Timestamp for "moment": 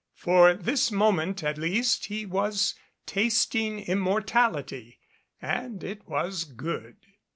0.91-1.43